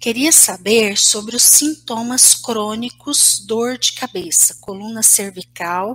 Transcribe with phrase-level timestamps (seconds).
[0.00, 5.94] queria saber sobre os sintomas crônicos, dor de cabeça, coluna cervical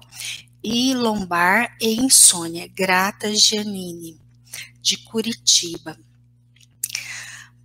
[0.64, 2.68] e lombar e insônia.
[2.68, 4.20] Grata Giannini,
[4.82, 5.98] de Curitiba.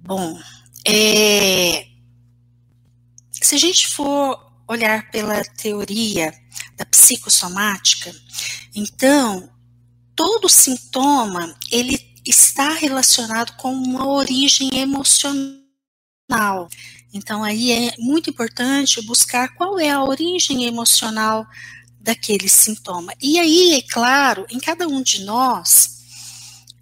[0.00, 0.40] Bom,
[0.86, 1.86] é,
[3.32, 6.32] se a gente for olhar pela teoria
[6.76, 8.14] da psicossomática,
[8.74, 9.50] então
[10.14, 15.65] todo sintoma ele está relacionado com uma origem emocional.
[17.12, 21.46] Então aí é muito importante buscar qual é a origem emocional
[22.00, 23.12] daquele sintoma.
[23.20, 25.96] E aí, é claro, em cada um de nós,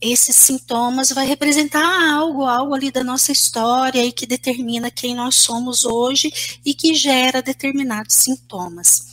[0.00, 5.36] esses sintomas vai representar algo, algo ali da nossa história e que determina quem nós
[5.36, 6.30] somos hoje
[6.64, 9.06] e que gera determinados sintomas.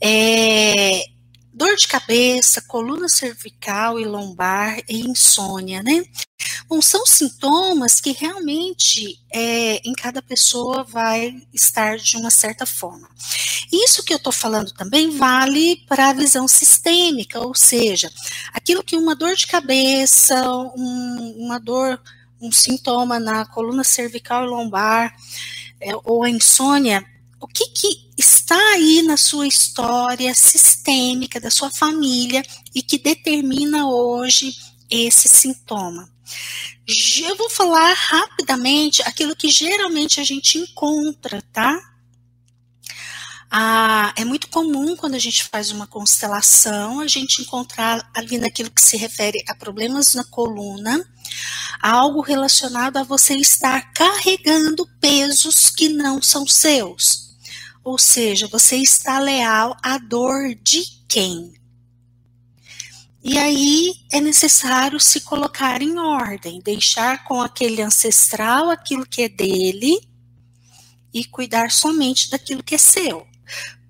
[0.00, 1.04] É,
[1.52, 6.02] dor de cabeça, coluna cervical e lombar e insônia, né?
[6.72, 13.10] Bom, são sintomas que realmente é, em cada pessoa vai estar de uma certa forma.
[13.70, 18.10] Isso que eu estou falando também vale para a visão sistêmica, ou seja,
[18.54, 20.34] aquilo que uma dor de cabeça,
[20.74, 22.00] um, uma dor,
[22.40, 25.14] um sintoma na coluna cervical e lombar,
[25.78, 27.04] é, ou a insônia,
[27.38, 32.42] o que, que está aí na sua história sistêmica, da sua família,
[32.74, 34.56] e que determina hoje
[34.88, 36.11] esse sintoma.
[37.24, 41.78] Eu vou falar rapidamente aquilo que geralmente a gente encontra, tá?
[43.54, 48.70] Ah, é muito comum quando a gente faz uma constelação, a gente encontrar ali naquilo
[48.70, 51.06] que se refere a problemas na coluna,
[51.82, 57.36] algo relacionado a você estar carregando pesos que não são seus.
[57.84, 61.52] Ou seja, você está leal à dor de quem?
[63.22, 69.28] E aí é necessário se colocar em ordem, deixar com aquele ancestral aquilo que é
[69.28, 70.00] dele
[71.14, 73.26] e cuidar somente daquilo que é seu.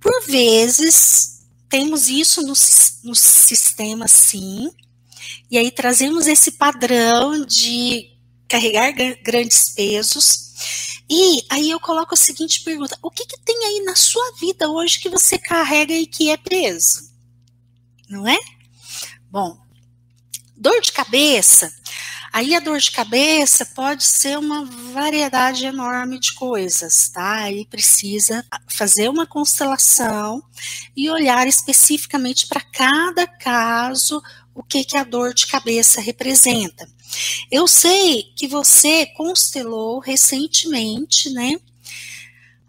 [0.00, 2.52] Por vezes, temos isso no,
[3.04, 4.70] no sistema, sim,
[5.50, 8.10] e aí trazemos esse padrão de
[8.48, 10.52] carregar grandes pesos
[11.14, 14.70] e aí eu coloco a seguinte pergunta: o que, que tem aí na sua vida
[14.70, 17.10] hoje que você carrega e que é preso?
[18.08, 18.38] Não é?
[19.32, 19.56] Bom,
[20.54, 21.72] dor de cabeça.
[22.30, 27.36] Aí a dor de cabeça pode ser uma variedade enorme de coisas, tá?
[27.36, 30.42] Aí precisa fazer uma constelação
[30.94, 34.22] e olhar especificamente para cada caso
[34.54, 36.86] o que, que a dor de cabeça representa.
[37.50, 41.58] Eu sei que você constelou recentemente, né?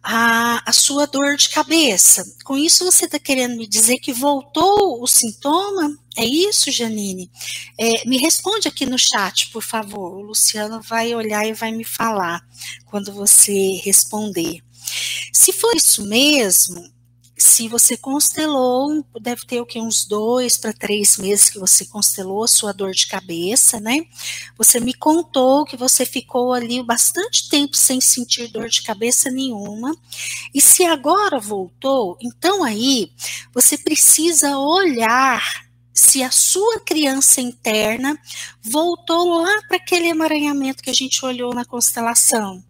[0.03, 2.23] A, a sua dor de cabeça.
[2.43, 5.97] Com isso, você está querendo me dizer que voltou o sintoma?
[6.17, 7.31] É isso, Janine?
[7.79, 10.13] É, me responde aqui no chat, por favor.
[10.13, 12.41] O Luciano vai olhar e vai me falar
[12.85, 14.61] quando você responder.
[15.31, 16.92] Se for isso mesmo,
[17.43, 22.41] se você constelou, deve ter o que uns dois para três meses que você constelou
[22.41, 24.05] a sua dor de cabeça, né?
[24.57, 29.93] Você me contou que você ficou ali bastante tempo sem sentir dor de cabeça nenhuma.
[30.53, 33.11] E se agora voltou, então aí
[33.53, 38.17] você precisa olhar se a sua criança interna
[38.61, 42.63] voltou lá para aquele emaranhamento que a gente olhou na constelação.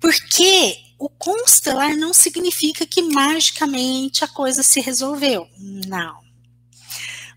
[0.00, 5.48] Porque o constelar não significa que magicamente a coisa se resolveu.
[5.58, 6.20] Não.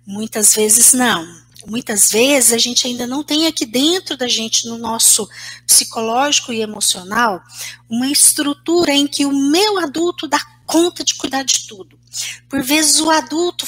[0.06, 1.26] Muitas vezes não.
[1.66, 5.28] Muitas vezes a gente ainda não tem aqui dentro da gente, no nosso
[5.66, 7.42] psicológico e emocional,
[7.90, 12.00] uma estrutura em que o meu adulto dá conta de cuidar de tudo.
[12.48, 13.66] Por vezes o adulto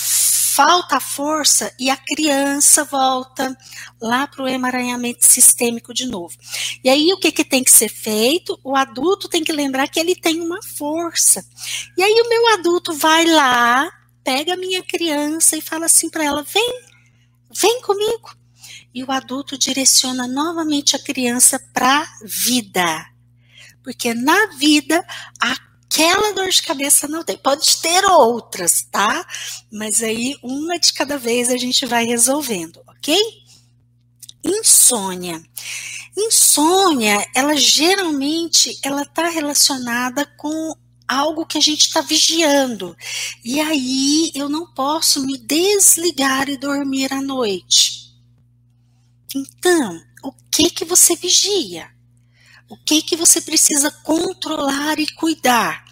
[0.59, 3.58] falta a força e a criança volta
[4.02, 6.36] lá para o emaranhamento sistêmico de novo.
[6.84, 8.59] E aí o que, que tem que ser feito?
[8.62, 11.46] O adulto tem que lembrar que ele tem uma força.
[11.98, 13.90] E aí o meu adulto vai lá,
[14.22, 16.81] pega a minha criança e fala assim para ela: vem,
[17.50, 18.36] vem comigo.
[18.94, 23.06] E o adulto direciona novamente a criança para a vida.
[23.81, 25.06] Porque na vida
[25.42, 27.38] a aquela dor de cabeça não tem.
[27.38, 29.25] Pode ter outras, tá?
[29.71, 33.18] Mas aí uma de cada vez a gente vai resolvendo, ok?
[34.44, 35.41] Insônia.
[36.15, 40.75] Insônia, ela geralmente ela está relacionada com
[41.07, 42.95] algo que a gente está vigiando.
[43.44, 48.13] E aí eu não posso me desligar e dormir à noite.
[49.35, 51.89] Então, o que que você vigia?
[52.69, 55.83] O que que você precisa controlar e cuidar?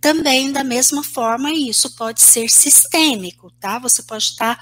[0.00, 3.78] Também da mesma forma, isso pode ser sistêmico, tá?
[3.78, 4.58] Você pode estar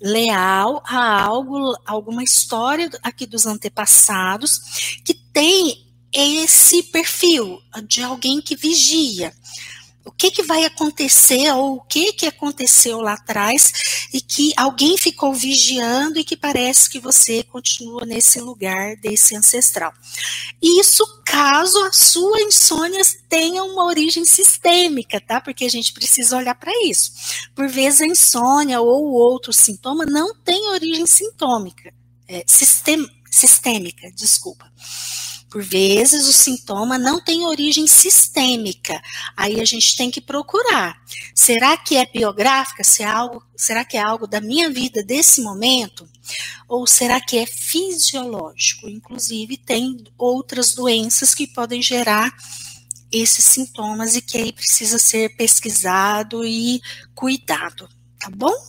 [0.00, 5.82] leal a algo, alguma história aqui dos antepassados que tem
[6.12, 9.32] esse perfil de alguém que vigia
[10.04, 13.72] o que, que vai acontecer ou o que, que aconteceu lá atrás
[14.12, 19.92] e que alguém ficou vigiando e que parece que você continua nesse lugar desse ancestral.
[20.62, 25.40] Isso caso a sua insônia tenha uma origem sistêmica, tá?
[25.40, 27.12] Porque a gente precisa olhar para isso.
[27.54, 31.92] Por vezes a insônia ou outro sintoma não tem origem sintômica,
[32.28, 34.70] é, sistem, sistêmica, desculpa.
[35.54, 39.00] Por vezes o sintoma não tem origem sistêmica.
[39.36, 41.00] Aí a gente tem que procurar.
[41.32, 42.82] Será que é biográfica?
[42.82, 46.08] Se é algo, será que é algo da minha vida desse momento?
[46.66, 48.88] Ou será que é fisiológico?
[48.88, 52.34] Inclusive, tem outras doenças que podem gerar
[53.12, 56.82] esses sintomas e que aí precisa ser pesquisado e
[57.14, 58.56] cuidado, tá bom?